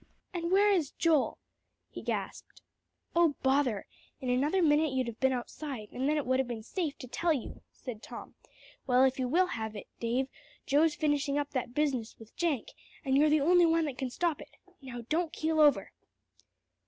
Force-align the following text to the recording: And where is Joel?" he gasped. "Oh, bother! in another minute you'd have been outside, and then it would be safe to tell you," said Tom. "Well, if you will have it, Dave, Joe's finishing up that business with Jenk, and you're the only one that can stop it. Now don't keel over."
And 0.33 0.51
where 0.51 0.71
is 0.71 0.89
Joel?" 0.89 1.37
he 1.91 2.01
gasped. 2.01 2.59
"Oh, 3.15 3.35
bother! 3.43 3.85
in 4.19 4.31
another 4.31 4.63
minute 4.63 4.93
you'd 4.93 5.05
have 5.05 5.19
been 5.19 5.31
outside, 5.31 5.89
and 5.91 6.09
then 6.09 6.17
it 6.17 6.25
would 6.25 6.47
be 6.47 6.63
safe 6.63 6.97
to 6.97 7.07
tell 7.07 7.31
you," 7.31 7.61
said 7.71 8.01
Tom. 8.01 8.33
"Well, 8.87 9.03
if 9.03 9.19
you 9.19 9.27
will 9.27 9.45
have 9.45 9.75
it, 9.75 9.85
Dave, 9.99 10.27
Joe's 10.65 10.95
finishing 10.95 11.37
up 11.37 11.51
that 11.51 11.75
business 11.75 12.15
with 12.17 12.35
Jenk, 12.35 12.69
and 13.05 13.15
you're 13.15 13.29
the 13.29 13.41
only 13.41 13.67
one 13.67 13.85
that 13.85 13.99
can 13.99 14.09
stop 14.09 14.41
it. 14.41 14.57
Now 14.81 15.05
don't 15.07 15.31
keel 15.31 15.59
over." 15.59 15.91